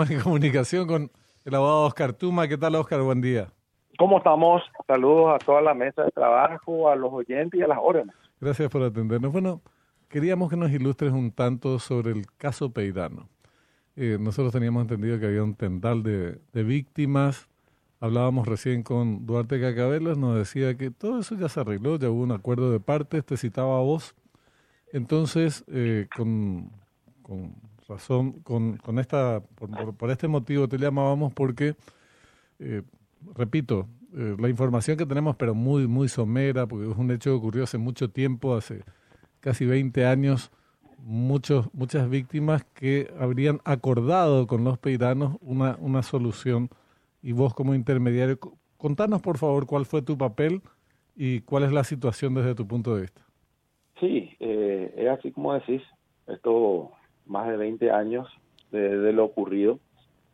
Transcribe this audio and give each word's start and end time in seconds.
En 0.08 0.20
comunicación 0.20 0.86
con 0.86 1.10
el 1.44 1.54
abogado 1.54 1.82
Oscar 1.82 2.14
Tuma. 2.14 2.48
¿Qué 2.48 2.56
tal, 2.56 2.74
Oscar? 2.74 3.02
Buen 3.02 3.20
día. 3.20 3.48
¿Cómo 3.98 4.16
estamos? 4.16 4.62
Saludos 4.86 5.34
a 5.34 5.44
toda 5.44 5.60
la 5.60 5.74
mesa 5.74 6.04
de 6.04 6.10
trabajo, 6.10 6.88
a 6.88 6.96
los 6.96 7.12
oyentes 7.12 7.60
y 7.60 7.62
a 7.62 7.66
las 7.66 7.78
órdenes. 7.78 8.14
Gracias 8.40 8.70
por 8.70 8.82
atendernos. 8.82 9.30
Bueno, 9.30 9.60
queríamos 10.08 10.48
que 10.48 10.56
nos 10.56 10.70
ilustres 10.70 11.12
un 11.12 11.32
tanto 11.32 11.78
sobre 11.78 12.12
el 12.12 12.24
caso 12.38 12.72
Peirano. 12.72 13.28
Eh, 13.94 14.16
nosotros 14.18 14.54
teníamos 14.54 14.82
entendido 14.82 15.20
que 15.20 15.26
había 15.26 15.42
un 15.42 15.54
tendal 15.54 16.02
de, 16.02 16.38
víctimas. 16.54 17.50
Hablábamos 18.00 18.48
recién 18.48 18.82
con 18.82 19.26
Duarte 19.26 19.60
Cacabelos, 19.60 20.16
nos 20.16 20.34
decía 20.34 20.78
que 20.78 20.90
todo 20.90 21.18
eso 21.18 21.34
ya 21.34 21.50
se 21.50 21.60
arregló, 21.60 21.98
ya 21.98 22.08
hubo 22.08 22.22
un 22.22 22.32
acuerdo 22.32 22.72
de 22.72 22.80
partes, 22.80 23.26
te 23.26 23.36
citaba 23.36 23.76
a 23.76 23.82
vos. 23.82 24.14
Entonces, 24.94 25.62
eh, 25.68 26.08
con, 26.16 26.70
con 27.22 27.54
razón, 27.90 28.40
con, 28.40 28.76
con 28.78 28.98
esta, 28.98 29.42
por, 29.96 30.10
este 30.10 30.28
motivo 30.28 30.68
te 30.68 30.78
llamábamos 30.78 31.32
porque, 31.34 31.74
eh, 32.58 32.82
repito, 33.34 33.86
eh, 34.16 34.36
la 34.38 34.48
información 34.48 34.96
que 34.96 35.06
tenemos, 35.06 35.36
pero 35.36 35.54
muy, 35.54 35.86
muy 35.86 36.08
somera, 36.08 36.66
porque 36.66 36.90
es 36.90 36.96
un 36.96 37.10
hecho 37.10 37.30
que 37.30 37.36
ocurrió 37.36 37.64
hace 37.64 37.78
mucho 37.78 38.10
tiempo, 38.10 38.54
hace 38.54 38.82
casi 39.40 39.66
20 39.66 40.06
años, 40.06 40.50
muchos, 40.98 41.72
muchas 41.74 42.08
víctimas 42.08 42.64
que 42.74 43.12
habrían 43.18 43.60
acordado 43.64 44.46
con 44.46 44.64
los 44.64 44.78
peiranos 44.78 45.36
una, 45.40 45.76
una 45.80 46.02
solución 46.02 46.70
y 47.22 47.32
vos 47.32 47.54
como 47.54 47.74
intermediario, 47.74 48.38
contanos 48.76 49.20
por 49.20 49.38
favor 49.38 49.66
cuál 49.66 49.84
fue 49.86 50.02
tu 50.02 50.16
papel 50.16 50.62
y 51.16 51.40
cuál 51.40 51.64
es 51.64 51.72
la 51.72 51.84
situación 51.84 52.34
desde 52.34 52.54
tu 52.54 52.66
punto 52.66 52.94
de 52.94 53.02
vista. 53.02 53.20
Sí, 53.98 54.30
eh, 54.40 54.94
es 54.96 55.08
así 55.08 55.30
como 55.32 55.52
decís, 55.52 55.82
esto 56.26 56.92
más 57.26 57.48
de 57.48 57.56
20 57.56 57.90
años 57.90 58.28
de, 58.70 59.12
lo 59.12 59.24
ocurrido, 59.24 59.78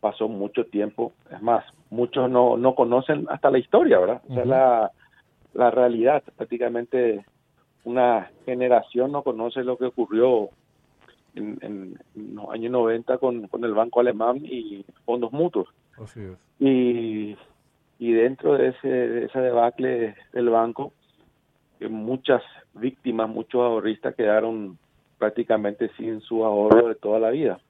pasó 0.00 0.28
mucho 0.28 0.66
tiempo, 0.66 1.12
es 1.30 1.40
más, 1.42 1.64
muchos 1.90 2.30
no, 2.30 2.56
no 2.56 2.74
conocen 2.74 3.26
hasta 3.30 3.50
la 3.50 3.58
historia, 3.58 3.98
¿verdad? 3.98 4.22
O 4.28 4.34
sea, 4.34 4.44
la, 4.44 4.92
la 5.54 5.70
realidad, 5.70 6.22
prácticamente 6.36 7.24
una 7.84 8.30
generación 8.44 9.12
no 9.12 9.22
conoce 9.22 9.62
lo 9.62 9.78
que 9.78 9.86
ocurrió 9.86 10.50
en, 11.34 11.58
en, 11.62 11.98
los 12.34 12.50
años 12.50 12.72
90 12.72 13.18
con, 13.18 13.46
con, 13.48 13.64
el 13.64 13.74
Banco 13.74 14.00
Alemán 14.00 14.38
y 14.42 14.84
fondos 15.04 15.32
mutuos. 15.32 15.68
Así 16.02 16.20
es. 16.20 16.36
Y, 16.58 17.36
y 17.98 18.12
dentro 18.12 18.56
de 18.56 18.68
ese, 18.68 18.88
de 18.88 19.24
ese 19.26 19.38
debacle 19.38 20.16
del 20.32 20.50
banco, 20.50 20.92
muchas 21.88 22.42
víctimas, 22.74 23.28
muchos 23.28 23.60
ahorristas 23.60 24.14
quedaron 24.14 24.78
prácticamente 25.18 25.90
sin 25.96 26.20
su 26.20 26.44
ahorro 26.44 26.88
de 26.88 26.94
toda 26.94 27.18
la 27.18 27.30
vida. 27.30 27.60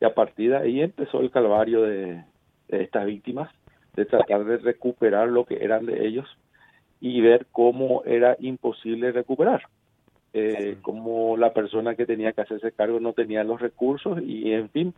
Y 0.00 0.04
a 0.04 0.14
partir 0.14 0.50
de 0.50 0.56
ahí 0.56 0.80
empezó 0.80 1.20
el 1.20 1.30
calvario 1.30 1.82
de, 1.82 2.24
estas 2.68 3.06
víctimas, 3.06 3.50
de 3.94 4.04
tratar 4.04 4.44
de 4.44 4.58
recuperar 4.58 5.28
lo 5.28 5.44
que 5.44 5.64
eran 5.64 5.86
de 5.86 6.06
ellos 6.06 6.26
y 7.00 7.20
ver 7.20 7.46
cómo 7.50 8.02
era 8.04 8.36
imposible 8.38 9.12
recuperar. 9.12 9.62
Eh, 10.34 10.76
Como 10.82 11.36
la 11.36 11.52
persona 11.52 11.94
que 11.94 12.06
tenía 12.06 12.32
que 12.32 12.42
hacerse 12.42 12.72
cargo 12.72 13.00
no 13.00 13.12
tenía 13.12 13.42
los 13.44 13.60
recursos 13.60 14.20
y, 14.22 14.52
en 14.52 14.68
fin, 14.68 14.94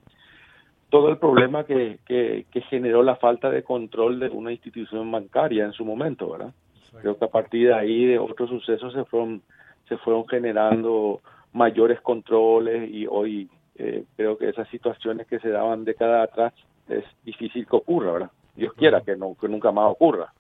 todo 0.90 1.08
el 1.08 1.18
problema 1.18 1.64
que, 1.64 1.98
que, 2.04 2.46
que 2.50 2.60
generó 2.62 3.02
la 3.02 3.16
falta 3.16 3.48
de 3.48 3.62
control 3.62 4.18
de 4.18 4.28
una 4.28 4.50
institución 4.50 5.10
bancaria 5.10 5.64
en 5.64 5.72
su 5.72 5.84
momento, 5.84 6.30
¿verdad? 6.30 6.52
Creo 7.00 7.16
que 7.16 7.24
a 7.24 7.28
partir 7.28 7.68
de 7.68 7.74
ahí 7.74 8.04
de 8.04 8.18
otros 8.18 8.50
sucesos 8.50 8.92
se 8.92 9.04
fueron 9.04 9.42
se 9.90 9.98
fueron 9.98 10.26
generando 10.28 11.20
mayores 11.52 12.00
controles 12.00 12.88
y 12.88 13.08
hoy 13.08 13.50
eh, 13.74 14.04
creo 14.16 14.38
que 14.38 14.48
esas 14.48 14.68
situaciones 14.68 15.26
que 15.26 15.40
se 15.40 15.48
daban 15.48 15.84
décadas 15.84 16.30
atrás 16.30 16.54
es 16.88 17.04
difícil 17.24 17.66
que 17.66 17.76
ocurra, 17.76 18.12
¿verdad? 18.12 18.30
Dios 18.54 18.72
quiera 18.74 19.00
que, 19.00 19.16
no, 19.16 19.34
que 19.34 19.48
nunca 19.48 19.72
más 19.72 19.90
ocurra. 19.90 20.32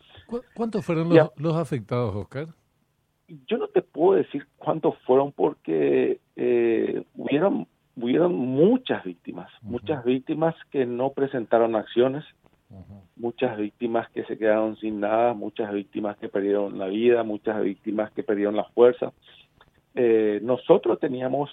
¿Cuántos 0.54 0.86
fueron 0.86 1.08
los, 1.08 1.30
los 1.36 1.56
afectados, 1.56 2.14
Oscar? 2.14 2.46
Yo 3.48 3.58
no 3.58 3.66
te 3.66 3.82
puedo 3.82 4.18
decir 4.18 4.46
cuántos 4.56 4.96
fueron 4.98 5.32
porque 5.32 6.20
eh, 6.36 7.02
hubieron, 7.16 7.66
hubieron 7.96 8.36
muchas 8.36 9.02
víctimas, 9.02 9.50
muchas 9.62 10.04
víctimas 10.04 10.54
que 10.70 10.86
no 10.86 11.10
presentaron 11.10 11.74
acciones, 11.74 12.24
muchas 13.20 13.56
víctimas 13.58 14.08
que 14.10 14.24
se 14.24 14.38
quedaron 14.38 14.76
sin 14.76 15.00
nada, 15.00 15.34
muchas 15.34 15.72
víctimas 15.72 16.16
que 16.16 16.28
perdieron 16.28 16.78
la 16.78 16.86
vida, 16.86 17.22
muchas 17.22 17.62
víctimas 17.62 18.10
que 18.12 18.22
perdieron 18.22 18.56
la 18.56 18.64
fuerza. 18.64 19.12
Eh, 19.94 20.40
nosotros 20.42 20.98
teníamos, 20.98 21.50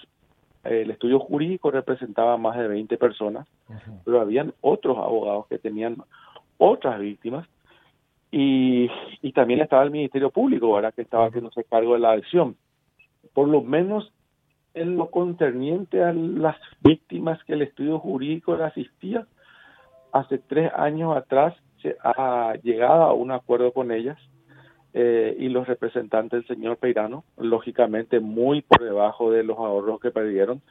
eh, 0.63 0.81
el 0.83 0.91
estudio 0.91 1.19
jurídico 1.19 1.69
representaba 1.69 2.37
más 2.37 2.57
de 2.57 2.67
20 2.69 2.97
personas, 2.97 3.47
pero 4.05 4.21
habían 4.21 4.53
otros 4.61 4.97
abogados 4.97 5.47
que 5.47 5.59
tenían 5.59 5.97
otras 6.57 6.99
víctimas 6.99 7.47
y, 8.31 8.89
y 9.21 9.31
también 9.33 9.59
estaba 9.59 9.83
el 9.83 9.91
Ministerio 9.91 10.29
Público, 10.29 10.67
ahora 10.67 10.93
que 10.93 11.01
estaba 11.01 11.27
haciéndose 11.27 11.65
cargo 11.65 11.93
de 11.93 11.99
la 11.99 12.11
acción. 12.11 12.55
Por 13.33 13.49
lo 13.49 13.61
menos 13.61 14.11
en 14.73 14.95
lo 14.95 15.09
concerniente 15.09 16.01
a 16.03 16.13
las 16.13 16.55
víctimas 16.81 17.43
que 17.43 17.53
el 17.53 17.63
estudio 17.63 17.99
jurídico 17.99 18.55
le 18.55 18.63
asistía, 18.63 19.27
hace 20.11 20.37
tres 20.37 20.71
años 20.75 21.15
atrás 21.15 21.55
se 21.81 21.95
ha 22.03 22.55
llegado 22.63 23.03
a 23.03 23.13
un 23.13 23.31
acuerdo 23.31 23.71
con 23.71 23.91
ellas 23.91 24.17
eh, 24.93 25.35
y 25.37 25.49
los 25.49 25.67
representantes 25.67 26.39
del 26.39 26.55
señor 26.55 26.77
Peirano, 26.77 27.23
lógicamente 27.37 28.19
muy 28.19 28.61
por 28.61 28.83
debajo 28.83 29.31
de 29.31 29.43
los 29.43 29.57
ahorros 29.57 29.99
que 29.99 30.11
perdieron, 30.11 30.61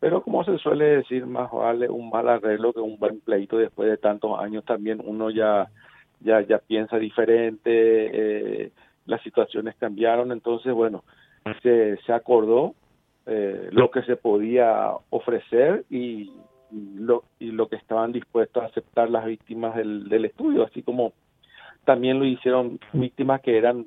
pero 0.00 0.22
como 0.22 0.42
se 0.44 0.58
suele 0.58 0.96
decir, 0.96 1.26
más 1.26 1.52
vale 1.52 1.88
un 1.88 2.10
mal 2.10 2.28
arreglo 2.28 2.72
que 2.72 2.80
un 2.80 2.98
buen 2.98 3.20
pleito. 3.20 3.58
Después 3.58 3.88
de 3.88 3.98
tantos 3.98 4.40
años 4.40 4.64
también 4.64 5.00
uno 5.04 5.30
ya 5.30 5.68
ya 6.20 6.40
ya 6.40 6.58
piensa 6.58 6.98
diferente, 6.98 7.70
eh, 7.70 8.72
las 9.06 9.22
situaciones 9.22 9.76
cambiaron, 9.76 10.32
entonces 10.32 10.72
bueno, 10.72 11.04
se, 11.62 11.96
se 11.98 12.12
acordó 12.12 12.74
eh, 13.26 13.68
lo 13.72 13.90
que 13.90 14.02
se 14.02 14.16
podía 14.16 14.90
ofrecer 15.10 15.84
y, 15.90 16.32
lo, 16.72 17.24
y 17.38 17.50
lo 17.50 17.68
que 17.68 17.76
estaban 17.76 18.12
dispuestos 18.12 18.62
a 18.62 18.66
aceptar 18.66 19.10
las 19.10 19.24
víctimas 19.24 19.76
del, 19.76 20.08
del 20.08 20.24
estudio, 20.24 20.64
así 20.64 20.82
como 20.82 21.12
también 21.84 22.18
lo 22.18 22.24
hicieron 22.24 22.78
víctimas 22.92 23.40
que 23.40 23.56
eran 23.56 23.86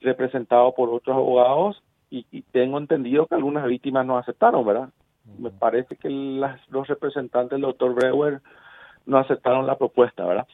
representados 0.00 0.74
por 0.74 0.90
otros 0.90 1.16
abogados 1.16 1.82
y, 2.10 2.42
tengo 2.52 2.78
entendido 2.78 3.26
que 3.26 3.34
algunas 3.34 3.66
víctimas 3.66 4.06
no 4.06 4.16
aceptaron, 4.16 4.64
¿verdad? 4.64 4.88
Me 5.38 5.50
parece 5.50 5.96
que 5.96 6.08
las, 6.08 6.60
los 6.68 6.86
representantes 6.86 7.50
del 7.50 7.62
doctor 7.62 7.92
Brewer 7.92 8.40
no 9.06 9.18
aceptaron 9.18 9.66
la 9.66 9.76
propuesta, 9.76 10.24
¿verdad? 10.24 10.46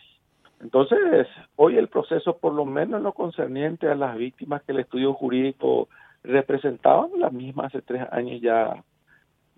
Entonces, 0.62 1.26
hoy 1.56 1.76
el 1.76 1.88
proceso, 1.88 2.38
por 2.38 2.54
lo 2.54 2.64
menos 2.64 2.98
en 2.98 3.04
lo 3.04 3.12
concerniente 3.12 3.88
a 3.88 3.94
las 3.94 4.16
víctimas 4.16 4.62
que 4.62 4.72
el 4.72 4.80
estudio 4.80 5.12
jurídico 5.12 5.88
representaban, 6.22 7.10
las 7.18 7.32
mismas 7.32 7.66
hace 7.66 7.82
tres 7.82 8.06
años 8.10 8.40
ya 8.40 8.82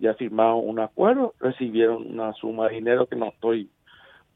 ya 0.03 0.13
firmaron 0.15 0.67
un 0.67 0.79
acuerdo, 0.79 1.33
recibieron 1.39 2.11
una 2.11 2.33
suma 2.33 2.67
de 2.67 2.75
dinero 2.75 3.07
que 3.07 3.15
no 3.15 3.27
estoy 3.27 3.69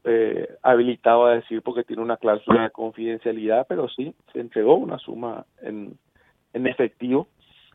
eh, 0.04 0.48
habilitado 0.62 1.26
a 1.26 1.34
decir 1.34 1.60
porque 1.60 1.84
tiene 1.84 2.00
una 2.00 2.16
cláusula 2.16 2.62
de 2.62 2.70
confidencialidad, 2.70 3.66
pero 3.68 3.86
sí, 3.90 4.14
se 4.32 4.40
entregó 4.40 4.76
una 4.76 4.98
suma 4.98 5.44
en, 5.60 5.98
en 6.54 6.66
efectivo 6.66 7.28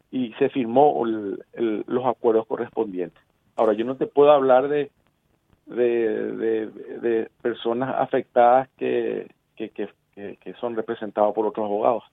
y 0.10 0.34
se 0.40 0.50
firmó 0.50 1.06
los 1.06 2.06
acuerdos 2.06 2.48
correspondientes. 2.48 3.22
Ahora, 3.56 3.74
yo 3.74 3.86
no 3.86 3.96
te 3.96 4.08
puedo 4.08 4.32
hablar 4.32 4.68
de, 4.70 4.90
de, 5.68 6.68
de, 6.72 7.30
personas 7.44 7.94
afectadas 8.00 8.70
que, 8.78 9.30
que, 9.56 9.70
que, 9.70 9.88
que 10.16 10.54
son 10.60 10.76
representados 10.76 11.36
por 11.36 11.46
otros 11.46 11.66
abogados. 11.66 12.04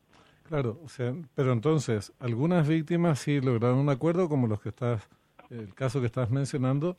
Claro, 0.46 0.78
o 0.84 0.88
sea, 0.88 1.14
pero 1.34 1.52
entonces, 1.52 2.12
algunas 2.20 2.68
víctimas 2.68 3.20
sí 3.20 3.40
lograron 3.40 3.78
un 3.78 3.88
acuerdo, 3.88 4.28
como 4.28 4.46
los 4.46 4.60
que 4.60 4.70
estás 4.70 5.08
el 5.50 5.74
caso 5.74 6.00
que 6.00 6.06
estás 6.06 6.30
mencionando, 6.30 6.96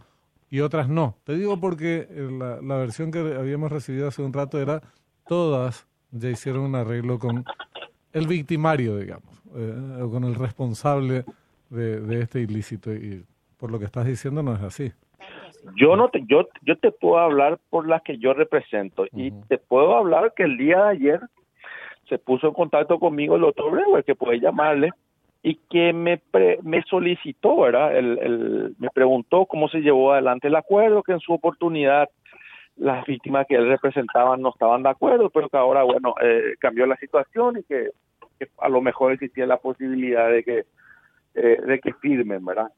y 0.50 0.60
otras 0.60 0.90
no. 0.90 1.16
Te 1.24 1.36
digo 1.36 1.60
porque 1.60 2.08
eh, 2.10 2.30
la, 2.32 2.62
la 2.62 2.76
versión 2.78 3.12
que 3.12 3.20
habíamos 3.20 3.72
recibido 3.72 4.08
hace 4.08 4.22
un 4.22 4.34
rato 4.34 4.60
era 4.62 4.82
todas 5.26 5.88
ya 6.12 6.30
hicieron 6.30 6.64
un 6.64 6.76
arreglo 6.76 7.18
con 7.18 7.46
el 8.14 8.28
victimario, 8.28 8.98
digamos, 8.98 9.42
eh, 9.56 10.02
o 10.04 10.12
con 10.12 10.24
el 10.26 10.36
responsable 10.36 11.24
de, 11.70 12.02
de, 12.02 12.22
este 12.22 12.42
ilícito. 12.42 12.94
Y 12.94 13.24
por 13.58 13.72
lo 13.72 13.80
que 13.80 13.86
estás 13.86 14.06
diciendo 14.06 14.44
no 14.44 14.54
es 14.54 14.62
así. 14.62 14.92
Yo 15.78 15.96
no 15.96 16.10
te, 16.10 16.24
yo, 16.28 16.48
yo 16.64 16.78
te 16.78 16.92
puedo 16.92 17.20
hablar 17.20 17.60
por 17.70 17.88
las 17.88 18.02
que 18.02 18.18
yo 18.18 18.34
represento 18.34 19.06
y 19.14 19.32
te 19.48 19.58
puedo 19.58 19.96
hablar 19.96 20.34
que 20.36 20.44
el 20.44 20.58
día 20.58 20.84
de 20.84 20.90
ayer 20.90 21.22
se 22.10 22.18
puso 22.18 22.48
en 22.48 22.54
contacto 22.54 23.00
conmigo 23.00 23.36
el 23.36 23.42
doctor 23.42 23.72
Brewer, 23.72 24.04
que 24.04 24.16
puede 24.16 24.40
llamarle, 24.40 24.90
y 25.44 25.56
que 25.70 25.92
me, 25.92 26.22
me 26.62 26.84
solicitó, 26.84 27.62
¿verdad? 27.62 27.98
El, 27.98 28.20
el, 28.20 28.76
me 28.78 28.90
preguntó 28.90 29.46
cómo 29.46 29.70
se 29.70 29.80
llevó 29.80 30.14
adelante 30.14 30.48
el 30.48 30.56
acuerdo, 30.56 31.04
que 31.04 31.14
en 31.14 31.20
su 31.20 31.34
oportunidad 31.34 32.10
las 32.78 33.06
víctimas 33.06 33.46
que 33.48 33.56
él 33.56 33.68
representaba 33.68 34.38
no 34.38 34.50
estaban 34.50 34.84
de 34.84 34.90
acuerdo, 34.90 35.30
pero 35.30 35.50
que 35.50 35.58
ahora, 35.58 35.84
bueno, 35.84 36.16
eh, 36.22 36.56
cambió 36.60 36.86
la 36.86 36.96
situación 36.98 37.58
y 37.58 37.64
que, 37.64 37.90
a 38.58 38.70
lo 38.70 38.82
mejor 38.82 39.12
existía 39.12 39.46
la 39.46 39.58
posibilidad 39.58 40.30
de 40.32 40.44
que, 40.44 40.66
eh, 41.36 41.62
de 41.64 41.80
que 41.80 41.94
firmen, 41.94 42.44
¿verdad? 42.46 42.72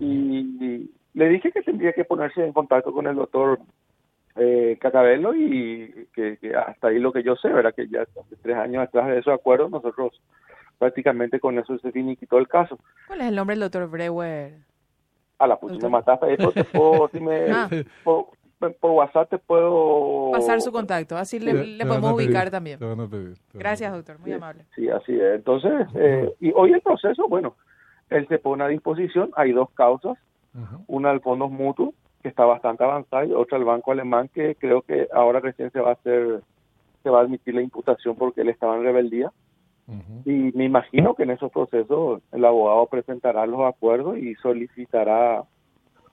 y, 0.00 0.90
le 1.14 1.28
dije 1.28 1.52
que 1.52 1.62
tendría 1.62 1.92
que 1.92 2.04
ponerse 2.04 2.44
en 2.44 2.52
contacto 2.52 2.92
con 2.92 3.06
el 3.06 3.14
doctor 3.14 3.60
eh, 4.34 4.76
Cacabelo 4.80 5.32
y 5.32 6.08
que, 6.12 6.36
hasta 6.56 6.88
ahí 6.88 6.98
lo 6.98 7.12
que 7.12 7.22
yo 7.22 7.36
sé, 7.36 7.48
¿verdad? 7.48 7.72
Que 7.72 7.86
ya 7.86 8.02
hace 8.02 8.36
tres 8.42 8.56
años 8.56 8.82
atrás 8.82 9.06
de 9.06 9.18
esos 9.18 9.32
acuerdos 9.32 9.70
nosotros 9.70 10.20
prácticamente 10.78 11.40
con 11.40 11.58
eso 11.58 11.78
se 11.78 11.92
finiquitó 11.92 12.38
el 12.38 12.48
caso. 12.48 12.78
¿Cuál 13.06 13.22
es 13.22 13.28
el 13.28 13.36
nombre 13.36 13.54
del 13.54 13.60
doctor 13.60 13.88
Brewer? 13.88 14.54
A 15.38 15.46
la 15.46 15.56
puta, 15.56 15.74
me 15.82 15.88
mataste. 15.88 16.34
Eso 16.34 16.52
te 16.52 16.64
puedo, 16.64 17.08
si 17.08 17.20
me, 17.20 17.50
ah. 17.50 17.68
por, 18.02 18.26
WhatsApp 18.82 19.30
te 19.30 19.38
puedo... 19.38 20.30
Pasar 20.32 20.60
su 20.60 20.72
contacto, 20.72 21.16
así 21.16 21.38
le, 21.38 21.84
podemos 21.84 22.12
ubicar 22.12 22.50
también. 22.50 22.78
Gracias, 23.52 23.92
doctor, 23.92 24.18
muy 24.18 24.32
amable. 24.32 24.64
Sí, 24.74 24.88
así 24.88 25.12
es. 25.14 25.36
Entonces, 25.36 25.86
eh, 25.94 26.32
y 26.40 26.52
hoy 26.54 26.72
el 26.72 26.80
proceso, 26.80 27.28
bueno, 27.28 27.56
él 28.10 28.26
se 28.28 28.38
pone 28.38 28.64
a 28.64 28.68
disposición, 28.68 29.30
hay 29.36 29.52
dos 29.52 29.70
causas, 29.70 30.16
una 30.86 31.10
al 31.10 31.20
fondos 31.20 31.50
mutuos, 31.50 31.94
que 32.22 32.28
está 32.28 32.44
bastante 32.44 32.84
avanzada, 32.84 33.26
y 33.26 33.32
otra 33.32 33.58
al 33.58 33.64
banco 33.64 33.92
alemán, 33.92 34.30
que 34.32 34.54
creo 34.54 34.82
que 34.82 35.08
ahora 35.12 35.40
recién 35.40 35.70
se 35.72 35.80
va 35.80 35.90
a 35.90 35.94
hacer, 35.94 36.42
se 37.02 37.10
va 37.10 37.18
a 37.18 37.22
admitir 37.22 37.54
la 37.54 37.62
imputación 37.62 38.16
porque 38.16 38.42
él 38.42 38.48
estaba 38.48 38.76
en 38.76 38.84
rebeldía. 38.84 39.32
Y 40.24 40.30
me 40.54 40.64
imagino 40.64 41.14
que 41.14 41.24
en 41.24 41.30
esos 41.30 41.52
procesos 41.52 42.22
el 42.32 42.44
abogado 42.44 42.86
presentará 42.86 43.46
los 43.46 43.60
acuerdos 43.60 44.16
y 44.16 44.34
solicitará 44.36 45.44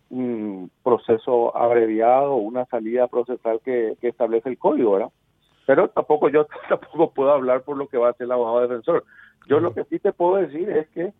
un 0.09 0.69
proceso 0.83 1.55
abreviado, 1.55 2.35
una 2.35 2.65
salida 2.65 3.07
procesal 3.07 3.61
que, 3.63 3.95
establece 4.01 4.49
el 4.49 4.57
código, 4.57 4.91
¿verdad? 4.91 5.11
Pero 5.65 5.89
tampoco 5.89 6.27
yo 6.29 6.45
tampoco 6.69 7.11
puedo 7.11 7.31
hablar 7.31 7.61
por 7.61 7.77
lo 7.77 7.87
que 7.87 7.97
va 7.97 8.07
a 8.07 8.11
hacer 8.11 8.25
el 8.25 8.33
abogado 8.33 8.61
defensor. 8.61 9.05
Yo 9.47 9.59
lo 9.59 9.73
que 9.73 9.85
sí 9.85 9.99
te 9.99 10.11
puedo 10.11 10.35
decir 10.35 10.69
es 10.69 10.89
que 10.89 11.13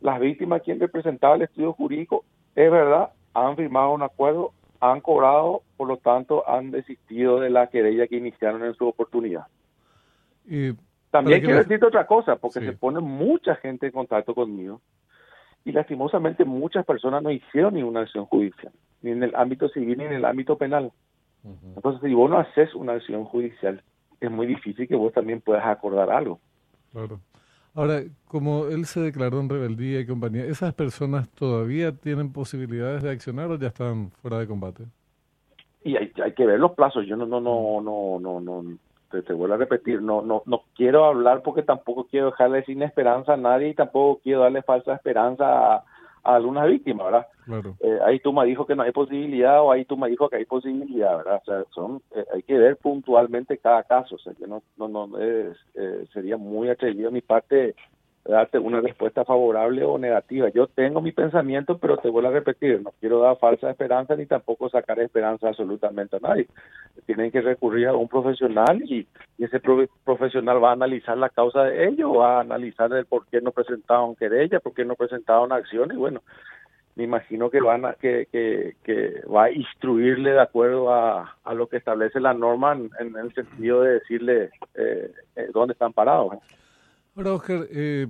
las 0.00 0.18
víctimas 0.20 0.62
quien 0.62 0.80
representaba 0.80 1.36
el 1.36 1.42
estudio 1.42 1.72
jurídico, 1.72 2.24
es 2.56 2.70
verdad, 2.70 3.10
han 3.32 3.56
firmado 3.56 3.92
un 3.92 4.02
acuerdo, 4.02 4.52
han 4.80 5.00
cobrado, 5.00 5.62
por 5.76 5.86
lo 5.86 5.96
tanto 5.98 6.48
han 6.48 6.72
desistido 6.72 7.38
de 7.38 7.50
la 7.50 7.68
querella 7.68 8.08
que 8.08 8.16
iniciaron 8.16 8.64
en 8.64 8.74
su 8.74 8.86
oportunidad. 8.88 9.46
Y 10.48 10.72
también 11.10 11.40
quiero 11.40 11.58
decirte 11.58 11.86
otra 11.86 12.06
cosa, 12.06 12.36
porque 12.36 12.60
se 12.60 12.72
pone 12.72 13.00
mucha 13.00 13.56
gente 13.56 13.86
en 13.86 13.92
contacto 13.92 14.34
conmigo 14.34 14.80
y 15.64 15.72
lastimosamente 15.72 16.44
muchas 16.44 16.84
personas 16.84 17.22
no 17.22 17.30
hicieron 17.30 17.74
ninguna 17.74 18.00
acción 18.00 18.26
judicial, 18.26 18.72
ni 19.02 19.10
en 19.10 19.22
el 19.22 19.34
ámbito 19.34 19.68
civil 19.68 19.98
ni 19.98 20.04
en 20.04 20.12
el 20.12 20.24
ámbito 20.24 20.56
penal. 20.56 20.92
Entonces, 21.76 22.00
si 22.02 22.14
vos 22.14 22.28
no 22.28 22.38
haces 22.38 22.74
una 22.74 22.94
acción 22.94 23.24
judicial, 23.24 23.82
es 24.20 24.30
muy 24.30 24.46
difícil 24.46 24.88
que 24.88 24.96
vos 24.96 25.12
también 25.12 25.40
puedas 25.40 25.64
acordar 25.64 26.10
algo. 26.10 26.40
Claro. 26.92 27.20
Ahora, 27.74 28.02
como 28.26 28.66
él 28.66 28.86
se 28.86 29.00
declaró 29.00 29.38
en 29.40 29.48
rebeldía 29.48 30.00
y 30.00 30.06
compañía, 30.06 30.44
¿esas 30.44 30.72
personas 30.72 31.28
todavía 31.28 31.92
tienen 31.92 32.32
posibilidades 32.32 33.02
de 33.02 33.10
accionar 33.10 33.50
o 33.50 33.58
ya 33.58 33.68
están 33.68 34.10
fuera 34.22 34.38
de 34.38 34.46
combate? 34.46 34.84
Y 35.84 35.96
hay, 35.96 36.10
hay 36.24 36.32
que 36.32 36.46
ver 36.46 36.58
los 36.58 36.72
plazos. 36.72 37.06
Yo 37.06 37.16
no, 37.16 37.26
no, 37.26 37.40
no, 37.40 37.80
no, 37.82 38.18
no, 38.18 38.40
no, 38.40 38.78
te, 39.10 39.32
vuelvo 39.32 39.54
a 39.54 39.58
repetir, 39.58 40.02
no, 40.02 40.22
no, 40.22 40.42
no 40.46 40.62
quiero 40.74 41.04
hablar 41.04 41.42
porque 41.42 41.62
tampoco 41.62 42.06
quiero 42.06 42.26
dejarle 42.26 42.64
sin 42.64 42.82
esperanza 42.82 43.34
a 43.34 43.36
nadie 43.36 43.68
y 43.68 43.74
tampoco 43.74 44.20
quiero 44.22 44.40
darle 44.40 44.62
falsa 44.62 44.94
esperanza 44.94 45.76
a, 45.76 45.84
algunas 46.22 46.66
víctimas, 46.66 47.06
¿verdad? 47.06 47.26
Eh, 47.78 47.98
ahí 48.04 48.18
tú 48.18 48.32
me 48.32 48.44
dijo 48.44 48.66
que 48.66 48.74
no 48.74 48.82
hay 48.82 48.90
posibilidad 48.90 49.62
o 49.62 49.70
ahí 49.70 49.84
tú 49.84 49.96
me 49.96 50.08
dijo 50.08 50.28
que 50.28 50.36
hay 50.36 50.44
posibilidad, 50.44 51.18
¿verdad? 51.18 51.40
O 51.40 51.44
sea, 51.44 51.64
son, 51.72 52.02
eh, 52.16 52.24
hay 52.34 52.42
que 52.42 52.58
ver 52.58 52.76
puntualmente 52.78 53.58
cada 53.58 53.84
caso, 53.84 54.16
o 54.16 54.18
sea, 54.18 54.34
que 54.34 54.44
no, 54.48 54.60
no, 54.76 54.88
no 54.88 55.18
es, 55.20 55.56
eh, 55.76 56.04
sería 56.12 56.36
muy 56.36 56.68
atrevido 56.68 57.12
mi 57.12 57.20
parte 57.20 57.76
darte 58.28 58.58
una 58.58 58.80
respuesta 58.80 59.24
favorable 59.24 59.84
o 59.84 59.98
negativa. 59.98 60.48
Yo 60.48 60.66
tengo 60.66 61.00
mi 61.00 61.12
pensamiento, 61.12 61.78
pero 61.78 61.96
te 61.96 62.10
vuelvo 62.10 62.28
a 62.28 62.32
repetir, 62.32 62.82
no 62.82 62.92
quiero 63.00 63.20
dar 63.20 63.38
falsa 63.38 63.70
esperanza 63.70 64.16
ni 64.16 64.26
tampoco 64.26 64.68
sacar 64.68 64.98
esperanza 65.00 65.48
absolutamente 65.48 66.16
a 66.16 66.20
nadie. 66.20 66.46
Tienen 67.06 67.30
que 67.30 67.40
recurrir 67.40 67.88
a 67.88 67.94
un 67.94 68.08
profesional 68.08 68.82
y, 68.82 69.06
ese 69.38 69.60
profesional 70.04 70.64
va 70.64 70.70
a 70.70 70.72
analizar 70.72 71.16
la 71.18 71.28
causa 71.28 71.64
de 71.64 71.88
ello, 71.88 72.14
va 72.14 72.38
a 72.38 72.40
analizar 72.40 72.90
el 72.92 73.04
por 73.04 73.26
qué 73.26 73.40
no 73.40 73.52
presentaron 73.52 74.16
querella, 74.16 74.60
por 74.60 74.72
qué 74.72 74.84
no 74.84 74.94
presentaron 74.94 75.52
acción 75.52 75.92
y 75.92 75.96
bueno, 75.96 76.22
me 76.94 77.04
imagino 77.04 77.50
que 77.50 77.60
van 77.60 77.84
a, 77.84 77.92
que, 77.92 78.26
va 79.32 79.44
a 79.44 79.50
instruirle 79.50 80.30
de 80.30 80.40
acuerdo 80.40 80.92
a, 80.92 81.36
a 81.44 81.54
lo 81.54 81.68
que 81.68 81.76
establece 81.76 82.18
la 82.18 82.32
norma 82.32 82.72
en, 82.72 83.16
el 83.16 83.34
sentido 83.34 83.82
de 83.82 83.94
decirle 83.94 84.50
eh, 84.74 85.12
eh, 85.36 85.48
dónde 85.52 85.74
están 85.74 85.92
parados. 85.92 86.32
Ahora, 87.16 87.32
Oscar, 87.32 87.66
eh, 87.70 88.08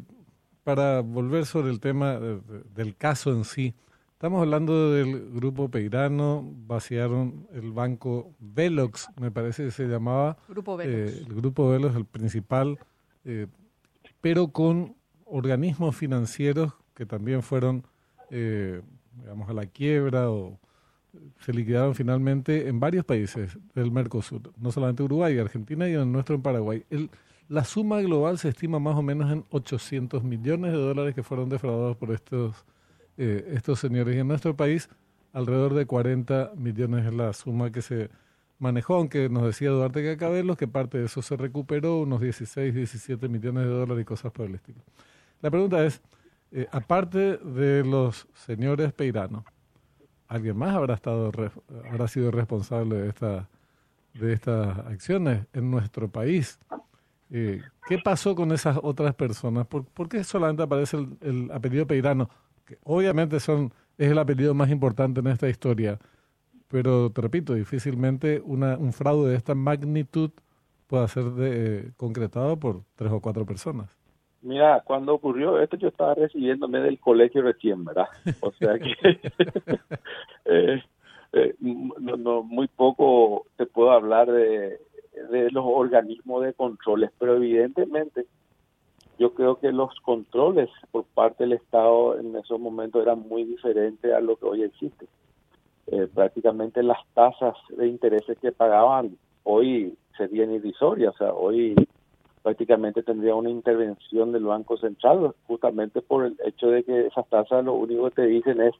para 0.65 1.01
volver 1.01 1.47
sobre 1.47 1.71
el 1.71 1.79
tema 1.79 2.19
del 2.19 2.97
caso 2.97 3.31
en 3.31 3.45
sí, 3.45 3.73
estamos 4.11 4.43
hablando 4.43 4.91
del 4.95 5.31
grupo 5.31 5.71
Peirano, 5.71 6.45
vaciaron 6.67 7.47
el 7.53 7.71
banco 7.71 8.35
Velox, 8.41 9.09
me 9.21 9.31
parece 9.31 9.67
que 9.67 9.71
se 9.71 9.87
llamaba. 9.87 10.37
Grupo 10.49 10.77
Velox. 10.77 11.13
Eh, 11.13 11.25
el 11.25 11.35
grupo 11.37 11.71
Velox, 11.71 11.95
el 11.95 12.05
principal, 12.05 12.81
eh, 13.25 13.47
pero 14.21 14.49
con 14.49 14.97
organismos 15.25 15.95
financieros 15.95 16.73
que 16.93 17.07
también 17.07 17.45
fueron, 17.45 17.85
digamos, 18.29 19.49
a 19.49 19.53
la 19.53 19.67
quiebra 19.67 20.33
o 20.33 20.59
se 21.39 21.53
liquidaron 21.53 21.95
finalmente 21.95 22.67
en 22.67 22.81
varios 22.81 23.05
países 23.05 23.57
del 23.73 23.93
Mercosur, 23.93 24.53
no 24.57 24.73
solamente 24.73 25.05
Uruguay, 25.05 25.39
Argentina 25.39 25.89
y 25.89 25.95
en 25.95 26.11
nuestro 26.11 26.35
en 26.35 26.43
Paraguay. 26.43 26.85
El, 26.91 27.09
la 27.49 27.65
suma 27.65 28.01
global 28.01 28.39
se 28.39 28.49
estima 28.49 28.79
más 28.79 28.97
o 28.97 29.03
menos 29.03 29.31
en 29.31 29.45
800 29.51 30.25
millones 30.25 30.73
de 30.73 30.79
dólares 30.79 31.15
que 31.15 31.23
fueron 31.23 31.49
defraudados 31.49 31.97
por 31.97 32.11
estos, 32.13 32.65
eh, 33.17 33.53
estos 33.55 33.79
señores. 33.79 34.17
Y 34.17 34.19
en 34.19 34.29
nuestro 34.29 34.57
país, 34.57 34.89
alrededor 35.33 35.75
de 35.75 35.87
40 35.87 36.53
millones 36.57 37.07
es 37.07 37.15
la 37.15 37.33
suma 37.33 37.71
que 37.71 37.83
se 37.83 38.11
manejó, 38.59 38.97
aunque 38.97 39.29
nos 39.29 39.45
decía 39.45 39.71
Duarte 39.71 40.05
Cacabelos 40.05 40.57
que 40.57 40.67
parte 40.67 40.99
de 40.99 41.05
eso 41.07 41.23
se 41.23 41.37
recuperó, 41.37 42.01
unos 42.01 42.21
16, 42.21 42.75
17 42.75 43.29
millones 43.29 43.65
de 43.65 43.71
dólares 43.71 44.03
y 44.03 44.05
cosas 44.05 44.33
por 44.33 44.47
el 44.47 44.55
estilo. 44.55 44.81
La 45.43 45.51
pregunta 45.51 45.85
es, 45.85 46.01
eh, 46.53 46.67
aparte 46.73 47.37
de 47.37 47.85
los 47.85 48.27
señores 48.35 48.93
peiranos, 48.93 49.45
¿alguien 50.27 50.57
más 50.57 50.75
habrá, 50.75 50.95
estado, 50.95 51.31
habrá 51.91 52.09
sido 52.09 52.31
responsable 52.31 52.97
de, 52.97 53.09
esta, 53.09 53.49
de 54.15 54.33
estas 54.33 54.79
acciones 54.79 55.47
en 55.53 55.71
nuestro 55.71 56.09
país? 56.09 56.59
Eh, 57.31 57.61
¿Qué 57.89 57.99
pasó 57.99 58.35
con 58.35 58.53
esas 58.53 58.79
otras 58.83 59.15
personas? 59.15 59.67
¿Por, 59.67 60.09
qué 60.09 60.23
solamente 60.25 60.63
aparece 60.63 60.97
el, 61.21 61.51
apellido 61.53 61.87
Peirano? 61.87 62.29
Que 62.65 62.79
obviamente 62.85 63.41
son, 63.41 63.73
es 63.99 64.11
el 64.11 64.19
apellido 64.19 64.55
más 64.55 64.71
importante 64.71 65.21
en 65.21 65.27
esta 65.29 65.49
historia, 65.49 65.99
pero 66.69 67.11
te 67.11 67.21
repito, 67.21 67.55
difícilmente 67.55 68.41
una, 68.45 68.77
un 68.77 68.93
fraude 68.93 69.31
de 69.31 69.37
esta 69.37 69.55
magnitud 69.55 70.31
pueda 70.87 71.07
ser 71.09 71.25
de, 71.25 71.93
concretado 71.97 72.59
por 72.59 72.83
tres 72.95 73.13
o 73.13 73.21
cuatro 73.21 73.45
personas. 73.45 73.91
Mira, 74.43 74.83
cuando 74.85 75.15
ocurrió 75.15 75.61
esto 75.61 75.77
yo 75.77 75.89
estaba 75.89 76.15
recibiéndome 76.15 76.81
del 76.81 77.01
colegio 77.01 77.43
recién, 77.43 77.85
¿verdad? 77.85 78.07
O 78.41 78.53
sea 78.53 78.79
que 78.79 78.95
eh, 80.45 80.83
eh, 81.33 81.55
no, 81.61 82.43
muy 82.43 82.69
poco 82.69 83.47
te 83.57 83.67
puedo 83.67 83.91
hablar 83.91 84.31
de 84.31 84.79
de 85.47 85.53
los 85.53 85.65
organismos 85.65 86.43
de 86.43 86.53
controles, 86.53 87.11
pero 87.19 87.37
evidentemente 87.37 88.27
yo 89.19 89.33
creo 89.33 89.59
que 89.59 89.73
los 89.73 89.95
controles 90.01 90.69
por 90.91 91.05
parte 91.05 91.45
del 91.45 91.55
Estado 91.55 92.19
en 92.19 92.37
esos 92.37 92.61
momentos 92.61 93.03
eran 93.03 93.21
muy 93.29 93.45
diferentes 93.45 94.13
a 94.13 94.21
lo 94.21 94.37
que 94.37 94.45
hoy 94.45 94.63
existe. 94.63 95.07
Eh, 95.87 96.09
prácticamente 96.13 96.83
las 96.83 96.99
tasas 97.15 97.55
de 97.77 97.87
intereses 97.87 98.37
que 98.39 98.53
pagaban 98.53 99.17
hoy 99.45 99.97
serían 100.17 100.53
irrisorias, 100.53 101.15
o 101.15 101.19
sea, 101.19 101.33
hoy 101.33 101.77
prácticamente 102.43 103.03
tendría 103.03 103.35
una 103.35 103.51
intervención 103.51 104.33
del 104.33 104.45
Banco 104.45 104.77
Central, 104.77 105.33
justamente 105.47 106.03
por 106.03 106.27
el 106.27 106.37
hecho 106.45 106.69
de 106.69 106.83
que 106.83 107.07
esas 107.07 107.29
tasas 107.29 107.65
lo 107.65 107.75
único 107.75 108.05
que 108.05 108.23
te 108.23 108.27
dicen 108.27 108.61
es 108.61 108.75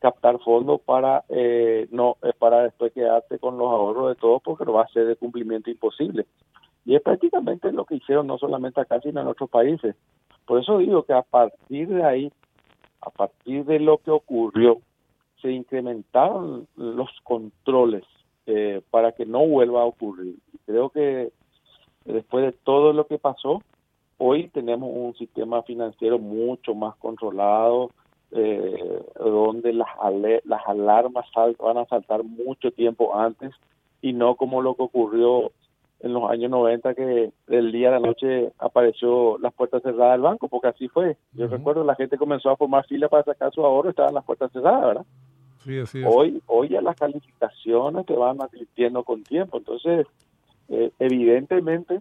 captar 0.00 0.38
fondos 0.40 0.80
para 0.82 1.24
eh, 1.28 1.88
no 1.90 2.16
eh, 2.22 2.32
para 2.38 2.62
después 2.62 2.92
quedarte 2.92 3.38
con 3.38 3.56
los 3.56 3.68
ahorros 3.68 4.08
de 4.10 4.14
todos 4.16 4.42
porque 4.42 4.64
lo 4.64 4.74
va 4.74 4.82
a 4.82 4.88
ser 4.88 5.06
de 5.06 5.16
cumplimiento 5.16 5.70
imposible. 5.70 6.26
Y 6.84 6.94
es 6.94 7.02
prácticamente 7.02 7.72
lo 7.72 7.84
que 7.84 7.96
hicieron 7.96 8.26
no 8.26 8.38
solamente 8.38 8.80
acá 8.80 9.00
sino 9.00 9.20
en 9.20 9.26
otros 9.26 9.50
países. 9.50 9.96
Por 10.44 10.60
eso 10.60 10.78
digo 10.78 11.02
que 11.04 11.12
a 11.12 11.22
partir 11.22 11.88
de 11.88 12.04
ahí 12.04 12.32
a 13.00 13.10
partir 13.10 13.64
de 13.64 13.80
lo 13.80 13.98
que 13.98 14.10
ocurrió 14.10 14.78
se 15.40 15.50
incrementaron 15.50 16.66
los 16.76 17.10
controles 17.22 18.04
eh, 18.46 18.82
para 18.90 19.12
que 19.12 19.26
no 19.26 19.46
vuelva 19.46 19.82
a 19.82 19.86
ocurrir. 19.86 20.36
Creo 20.66 20.90
que 20.90 21.32
después 22.04 22.44
de 22.44 22.52
todo 22.52 22.92
lo 22.92 23.06
que 23.06 23.18
pasó 23.18 23.62
hoy 24.18 24.48
tenemos 24.48 24.90
un 24.92 25.14
sistema 25.14 25.62
financiero 25.62 26.18
mucho 26.18 26.74
más 26.74 26.96
controlado 26.96 27.90
eh, 28.32 29.02
donde 29.18 29.72
las, 29.72 29.88
las 30.44 30.60
alarmas 30.66 31.26
van 31.58 31.78
a 31.78 31.86
saltar 31.86 32.24
mucho 32.24 32.70
tiempo 32.70 33.16
antes 33.16 33.52
y 34.02 34.12
no 34.12 34.34
como 34.34 34.62
lo 34.62 34.74
que 34.74 34.82
ocurrió 34.82 35.52
en 36.00 36.12
los 36.12 36.30
años 36.30 36.50
90 36.50 36.94
que 36.94 37.32
del 37.46 37.72
día 37.72 37.88
a 37.88 37.92
la 37.92 38.00
noche 38.00 38.52
apareció 38.58 39.38
las 39.38 39.54
puertas 39.54 39.82
cerradas 39.82 40.12
del 40.12 40.20
banco, 40.22 40.48
porque 40.48 40.68
así 40.68 40.88
fue. 40.88 41.16
Yo 41.32 41.46
recuerdo 41.48 41.84
la 41.84 41.94
gente 41.94 42.18
comenzó 42.18 42.50
a 42.50 42.56
formar 42.56 42.86
fila 42.86 43.08
para 43.08 43.24
sacar 43.24 43.52
su 43.52 43.64
ahorro, 43.64 43.90
estaban 43.90 44.14
las 44.14 44.24
puertas 44.24 44.52
cerradas, 44.52 44.86
¿verdad? 44.86 45.06
Hoy, 46.06 46.40
hoy 46.46 46.68
ya 46.68 46.80
las 46.80 46.96
calificaciones 46.96 48.06
te 48.06 48.14
van 48.14 48.40
advirtiendo 48.40 49.02
con 49.02 49.24
tiempo. 49.24 49.58
Entonces, 49.58 50.06
eh, 50.68 50.92
evidentemente, 51.00 52.00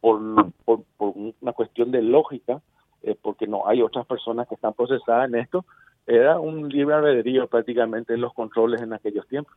por, 0.00 0.50
por, 0.64 0.80
una 0.98 1.52
cuestión 1.52 1.90
de 1.90 2.00
lógica, 2.00 2.62
eh, 3.04 3.16
porque 3.20 3.46
no 3.46 3.66
hay 3.66 3.82
otras 3.82 4.06
personas 4.06 4.48
que 4.48 4.54
están 4.54 4.74
procesadas 4.74 5.28
en 5.28 5.36
esto, 5.36 5.64
era 6.06 6.38
un 6.38 6.68
libre 6.68 6.94
albedrío 6.94 7.46
prácticamente 7.46 8.14
en 8.14 8.20
los 8.20 8.34
controles 8.34 8.82
en 8.82 8.92
aquellos 8.92 9.26
tiempos. 9.28 9.54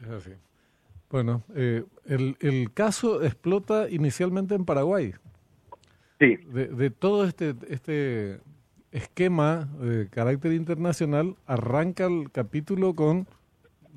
Es 0.00 0.08
así. 0.08 0.32
Bueno, 1.10 1.42
eh, 1.54 1.84
el, 2.06 2.36
el 2.40 2.72
caso 2.72 3.22
explota 3.22 3.88
inicialmente 3.90 4.54
en 4.54 4.64
Paraguay. 4.64 5.12
Sí. 6.20 6.36
De, 6.36 6.68
de 6.68 6.90
todo 6.90 7.24
este, 7.24 7.54
este 7.68 8.40
esquema 8.92 9.68
de 9.80 10.08
carácter 10.08 10.52
internacional, 10.52 11.36
arranca 11.46 12.06
el 12.06 12.30
capítulo 12.30 12.94
con 12.94 13.26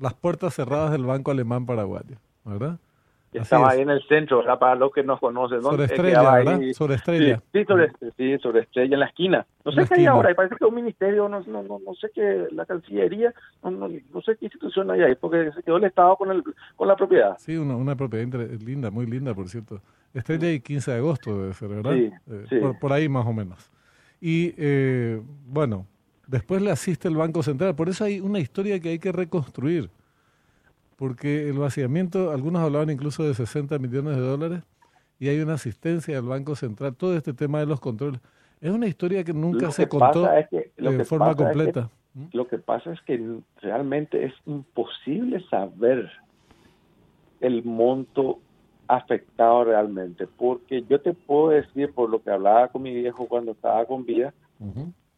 las 0.00 0.14
puertas 0.14 0.54
cerradas 0.54 0.90
del 0.92 1.04
Banco 1.04 1.30
Alemán 1.30 1.66
Paraguayo, 1.66 2.16
¿verdad? 2.44 2.78
Estaba 3.34 3.70
ahí 3.70 3.80
en 3.80 3.90
el 3.90 4.02
centro, 4.06 4.38
¿verdad? 4.38 4.58
Para 4.58 4.74
los 4.74 4.92
que 4.92 5.02
nos 5.02 5.20
conocen. 5.20 5.60
Sobre 5.62 5.84
Estrella, 5.84 6.32
¿verdad? 6.32 6.60
Sobre 6.72 6.94
Estrella. 6.94 7.42
Sí, 7.52 7.64
sobre, 7.64 7.92
sí, 8.16 8.38
sobre 8.38 8.60
Estrella, 8.60 8.94
en 8.94 9.00
la 9.00 9.06
esquina. 9.06 9.46
No 9.64 9.72
sé 9.72 9.86
qué 9.88 10.00
hay 10.00 10.06
ahora, 10.06 10.34
parece 10.34 10.56
que 10.56 10.64
un 10.64 10.74
ministerio, 10.74 11.28
no, 11.28 11.40
no, 11.40 11.62
no, 11.62 11.94
sé 12.00 12.10
qué, 12.14 12.46
la 12.52 12.64
Cancillería, 12.64 13.34
no, 13.62 13.70
no, 13.70 13.88
sé 14.22 14.36
qué 14.36 14.46
institución 14.46 14.90
hay 14.90 15.02
ahí, 15.02 15.14
porque 15.14 15.50
se 15.52 15.62
quedó 15.62 15.78
el 15.78 15.84
Estado 15.84 16.16
con, 16.16 16.30
el, 16.30 16.42
con 16.76 16.88
la 16.88 16.96
propiedad. 16.96 17.36
Sí, 17.38 17.56
una, 17.56 17.76
una 17.76 17.96
propiedad 17.96 18.26
linda, 18.64 18.90
muy 18.90 19.06
linda, 19.06 19.34
por 19.34 19.48
cierto. 19.48 19.80
Estrella 20.12 20.50
y 20.50 20.60
15 20.60 20.90
de 20.92 20.96
agosto 20.98 21.38
debe 21.40 21.54
ser, 21.54 21.68
¿verdad? 21.68 21.92
Sí, 21.92 22.10
eh, 22.30 22.44
sí. 22.48 22.58
Por, 22.58 22.78
por 22.78 22.92
ahí 22.92 23.08
más 23.08 23.26
o 23.26 23.32
menos. 23.32 23.70
Y 24.20 24.54
eh, 24.56 25.20
bueno, 25.46 25.86
después 26.26 26.62
le 26.62 26.70
asiste 26.70 27.08
el 27.08 27.16
Banco 27.16 27.42
Central. 27.42 27.74
Por 27.74 27.88
eso 27.88 28.04
hay 28.04 28.20
una 28.20 28.38
historia 28.38 28.78
que 28.80 28.90
hay 28.90 28.98
que 28.98 29.12
reconstruir. 29.12 29.90
Porque 30.96 31.48
el 31.48 31.58
vaciamiento, 31.58 32.30
algunos 32.30 32.62
hablaban 32.62 32.90
incluso 32.90 33.24
de 33.24 33.34
60 33.34 33.78
millones 33.78 34.16
de 34.16 34.22
dólares 34.22 34.62
y 35.18 35.28
hay 35.28 35.40
una 35.40 35.54
asistencia 35.54 36.14
del 36.14 36.24
Banco 36.24 36.56
Central. 36.56 36.94
Todo 36.94 37.16
este 37.16 37.32
tema 37.32 37.60
de 37.60 37.66
los 37.66 37.80
controles. 37.80 38.20
Es 38.60 38.70
una 38.70 38.86
historia 38.86 39.24
que 39.24 39.32
nunca 39.32 39.70
se 39.70 39.88
contó 39.88 40.28
de 40.76 41.04
forma 41.04 41.34
completa. 41.34 41.90
Lo 42.32 42.46
que 42.46 42.58
pasa 42.58 42.92
es 42.92 43.00
que 43.02 43.40
realmente 43.60 44.24
es 44.24 44.32
imposible 44.46 45.44
saber 45.50 46.10
el 47.40 47.64
monto 47.64 48.38
afectado 48.86 49.64
realmente, 49.64 50.26
porque 50.26 50.84
yo 50.88 51.00
te 51.00 51.12
puedo 51.12 51.48
decir, 51.50 51.92
por 51.92 52.08
lo 52.10 52.22
que 52.22 52.30
hablaba 52.30 52.68
con 52.68 52.82
mi 52.82 52.94
viejo 52.94 53.26
cuando 53.26 53.52
estaba 53.52 53.84
con 53.86 54.04
vida, 54.06 54.32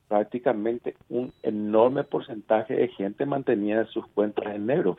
prácticamente 0.08 0.96
un 1.08 1.32
enorme 1.42 2.04
porcentaje 2.04 2.74
de 2.74 2.88
gente 2.88 3.26
mantenía 3.26 3.84
sus 3.86 4.06
cuentas 4.08 4.46
en 4.54 4.66
negro. 4.66 4.96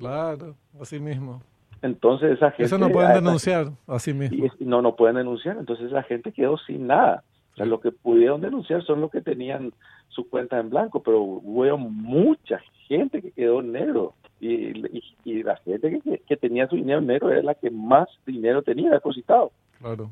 Claro, 0.00 0.56
así 0.80 0.98
mismo. 0.98 1.42
Entonces 1.82 2.32
esa 2.32 2.50
gente... 2.50 2.64
Eso 2.64 2.78
no 2.78 2.90
pueden 2.90 3.14
denunciar, 3.14 3.70
así 3.86 4.12
mismo. 4.12 4.48
no, 4.60 4.82
no 4.82 4.96
pueden 4.96 5.16
denunciar, 5.16 5.56
entonces 5.58 5.90
la 5.92 6.02
gente 6.02 6.32
quedó 6.32 6.58
sin 6.58 6.86
nada. 6.86 7.22
O 7.52 7.56
sea, 7.56 7.66
lo 7.66 7.80
que 7.80 7.92
pudieron 7.92 8.40
denunciar 8.40 8.82
son 8.84 9.00
los 9.00 9.10
que 9.10 9.20
tenían 9.20 9.72
su 10.08 10.28
cuenta 10.28 10.58
en 10.58 10.70
blanco, 10.70 11.02
pero 11.02 11.20
hubo 11.20 11.78
mucha 11.78 12.60
gente 12.88 13.22
que 13.22 13.30
quedó 13.30 13.60
en 13.60 13.72
negro 13.72 14.14
y, 14.40 15.02
y, 15.24 15.42
la 15.42 15.56
gente 15.58 16.00
que, 16.26 16.36
tenía 16.36 16.66
su 16.66 16.76
dinero 16.76 17.00
negro 17.00 17.30
era 17.30 17.42
la 17.42 17.54
que 17.54 17.70
más 17.70 18.08
dinero 18.26 18.62
tenía 18.62 18.90
depositado. 18.90 19.52
Claro. 19.78 20.10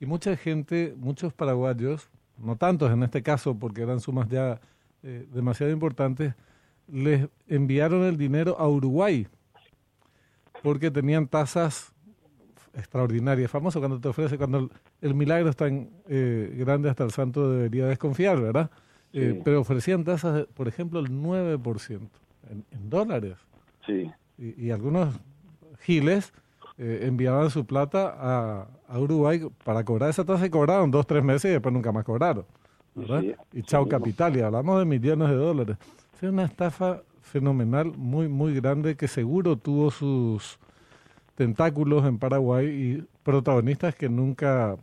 Y 0.00 0.06
mucha 0.06 0.36
gente, 0.36 0.94
muchos 0.96 1.32
paraguayos, 1.32 2.08
no 2.38 2.56
tantos 2.56 2.90
en 2.92 3.02
este 3.02 3.22
caso 3.22 3.58
porque 3.58 3.82
eran 3.82 4.00
sumas 4.00 4.28
ya 4.28 4.60
eh, 5.02 5.26
demasiado 5.32 5.72
importantes, 5.72 6.34
les 6.88 7.28
enviaron 7.48 8.04
el 8.04 8.16
dinero 8.16 8.56
a 8.58 8.68
Uruguay 8.68 9.26
porque 10.62 10.90
tenían 10.90 11.28
tasas 11.28 11.92
extraordinarias. 12.74 13.50
Famoso 13.50 13.78
cuando 13.78 14.00
te 14.00 14.08
ofrece, 14.08 14.38
cuando 14.38 14.70
el, 15.00 15.14
milagro 15.14 15.50
es 15.50 15.56
tan 15.56 15.90
eh, 16.08 16.54
grande 16.56 16.90
hasta 16.90 17.04
el 17.04 17.10
santo 17.10 17.50
debería 17.50 17.86
desconfiar, 17.86 18.40
¿verdad? 18.40 18.70
Eh, 19.12 19.40
pero 19.44 19.60
ofrecían 19.60 20.02
tasas, 20.02 20.46
por 20.54 20.66
ejemplo, 20.66 20.98
el 20.98 21.08
9% 21.10 22.00
en, 22.50 22.64
en 22.70 22.90
dólares. 22.90 23.36
Sí. 23.86 24.10
Y, 24.36 24.70
algunos 24.70 25.14
giles 25.80 26.32
eh, 26.78 27.00
enviaban 27.02 27.50
su 27.50 27.64
plata 27.64 28.16
a, 28.18 28.66
a, 28.88 28.98
Uruguay 28.98 29.46
para 29.62 29.84
cobrar 29.84 30.10
esa 30.10 30.24
tasa 30.24 30.44
y 30.46 30.50
cobraron 30.50 30.90
dos, 30.90 31.06
tres 31.06 31.22
meses 31.22 31.50
y 31.50 31.52
después 31.52 31.72
nunca 31.72 31.92
más 31.92 32.04
cobraron. 32.04 32.44
¿verdad? 32.96 33.22
y 33.52 33.62
chao 33.62 33.88
capital, 33.88 34.36
y 34.36 34.40
hablamos 34.40 34.78
de 34.78 34.84
millones 34.84 35.28
de 35.28 35.34
dólares. 35.34 35.76
Es 36.16 36.30
una 36.30 36.44
estafa 36.44 37.02
fenomenal, 37.22 37.92
muy, 37.96 38.28
muy 38.28 38.54
grande, 38.54 38.96
que 38.96 39.08
seguro 39.08 39.56
tuvo 39.56 39.90
sus 39.90 40.58
tentáculos 41.34 42.04
en 42.06 42.18
Paraguay 42.18 42.66
y 42.66 43.04
protagonistas 43.22 43.94
que 43.94 44.08
nunca 44.08 44.76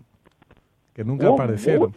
que 0.94 1.04
nunca 1.04 1.30
aparecieron. 1.30 1.94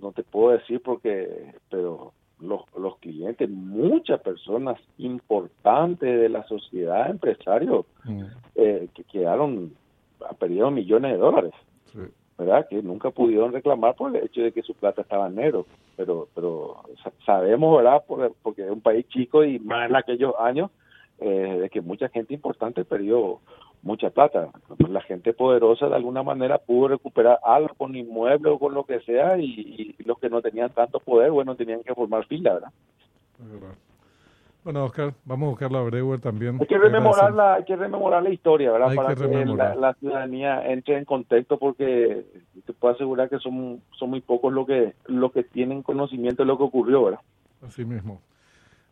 no 0.00 0.12
te 0.12 0.22
puedo 0.22 0.56
decir 0.56 0.80
porque, 0.82 1.54
pero 1.70 2.12
los, 2.40 2.62
los 2.76 2.98
clientes, 2.98 3.48
muchas 3.48 4.20
personas 4.20 4.78
importantes 4.98 6.20
de 6.20 6.28
la 6.28 6.44
sociedad, 6.44 7.10
empresarios, 7.10 7.86
mm. 8.04 8.22
eh, 8.56 8.88
que 8.94 9.04
quedaron, 9.04 9.72
perdieron 10.38 10.74
millones 10.74 11.12
de 11.12 11.18
dólares, 11.18 11.52
¿verdad? 12.38 12.66
Que 12.68 12.82
nunca 12.82 13.10
pudieron 13.10 13.52
reclamar 13.52 13.94
por 13.94 14.14
el 14.14 14.24
hecho 14.24 14.42
de 14.42 14.52
que 14.52 14.62
su 14.62 14.74
plata 14.74 15.02
estaba 15.02 15.28
en 15.28 15.36
negro. 15.36 15.66
Pero, 15.96 16.28
pero 16.34 16.82
sabemos, 17.24 17.76
¿verdad? 17.76 18.02
porque 18.42 18.64
es 18.64 18.70
un 18.70 18.80
país 18.80 19.06
chico 19.08 19.44
y 19.44 19.58
más 19.58 19.88
en 19.88 19.96
aquellos 19.96 20.34
años, 20.38 20.70
eh, 21.18 21.58
de 21.60 21.70
que 21.70 21.80
mucha 21.80 22.08
gente 22.08 22.34
importante 22.34 22.84
perdió 22.84 23.40
mucha 23.82 24.10
plata. 24.10 24.50
La 24.88 25.02
gente 25.02 25.32
poderosa 25.32 25.88
de 25.88 25.94
alguna 25.94 26.22
manera 26.22 26.58
pudo 26.58 26.88
recuperar 26.88 27.38
algo 27.44 27.74
con 27.76 27.94
inmueble 27.94 28.50
o 28.50 28.58
con 28.58 28.74
lo 28.74 28.84
que 28.84 29.00
sea 29.00 29.38
y, 29.38 29.94
los 30.04 30.18
que 30.18 30.28
no 30.28 30.42
tenían 30.42 30.70
tanto 30.70 30.98
poder, 31.00 31.30
bueno, 31.30 31.54
tenían 31.54 31.82
que 31.82 31.94
formar 31.94 32.26
fila, 32.26 32.54
¿verdad? 32.54 32.72
Bueno, 34.64 34.86
Oscar, 34.86 35.12
vamos 35.26 35.46
a 35.46 35.50
buscar 35.50 35.70
la 35.70 35.82
Brewer 35.82 36.20
también. 36.20 36.56
Hay 36.58 36.66
que 36.66 36.78
rememorar, 36.78 37.34
la, 37.34 37.54
hay 37.56 37.64
que 37.64 37.76
rememorar 37.76 38.22
la 38.22 38.30
historia, 38.30 38.72
¿verdad? 38.72 38.94
Para 38.94 39.14
que, 39.14 39.44
la, 39.76 39.94
ciudadanía 40.00 40.66
entre 40.72 40.96
en 40.96 41.04
contexto 41.04 41.58
porque 41.58 42.24
te 42.64 42.72
puedo 42.72 42.94
asegurar 42.94 43.28
que 43.28 43.38
son, 43.40 43.82
son 43.90 44.08
muy 44.08 44.22
pocos 44.22 44.50
los 44.50 44.66
que, 44.66 44.94
los 45.04 45.32
que 45.32 45.44
tienen 45.44 45.82
conocimiento 45.82 46.42
de 46.42 46.46
lo 46.46 46.56
que 46.56 46.64
ocurrió, 46.64 47.04
¿verdad? 47.04 47.20
Así 47.60 47.84
mismo. 47.84 48.22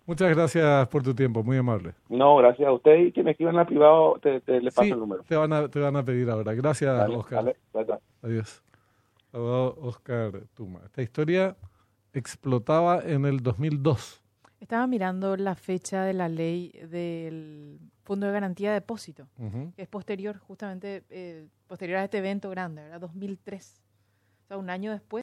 Muchas 0.04 0.34
gracias 0.34 0.88
por 0.88 1.02
tu 1.02 1.14
tiempo, 1.14 1.42
muy 1.42 1.56
amable. 1.56 1.94
No, 2.10 2.36
gracias 2.36 2.68
a 2.68 2.72
usted 2.72 2.98
y 2.98 3.12
que 3.12 3.22
me 3.22 3.30
escriban 3.30 3.56
en 3.56 3.64
privado, 3.64 4.18
te, 4.20 4.42
te 4.42 4.60
le 4.60 4.70
paso 4.70 4.92
el 4.92 5.00
número. 5.00 5.22
Te 5.22 5.36
van, 5.36 5.54
a, 5.54 5.68
te 5.68 5.80
van 5.80 5.96
a 5.96 6.04
pedir 6.04 6.28
ahora. 6.28 6.52
Gracias, 6.52 7.08
Oscar. 7.08 7.56
Adiós. 8.20 8.62
Oscar 9.32 10.32
Tuma. 10.54 10.80
Esta 10.84 11.00
historia 11.00 11.56
explotaba 12.12 13.00
en 13.02 13.24
el 13.24 13.42
2002. 13.42 14.21
Estaba 14.62 14.86
mirando 14.86 15.36
la 15.36 15.56
fecha 15.56 16.04
de 16.04 16.12
la 16.12 16.28
ley 16.28 16.70
del 16.88 17.80
Fondo 18.04 18.28
de 18.28 18.32
Garantía 18.32 18.68
de 18.68 18.74
Depósito, 18.74 19.26
que 19.74 19.82
es 19.82 19.88
posterior, 19.88 20.38
justamente 20.38 21.02
eh, 21.10 21.48
posterior 21.66 21.98
a 21.98 22.04
este 22.04 22.18
evento 22.18 22.48
grande, 22.48 22.80
¿verdad? 22.80 23.00
2003. 23.00 23.82
O 24.44 24.46
sea, 24.46 24.58
un 24.58 24.70
año 24.70 24.92
después. 24.92 25.20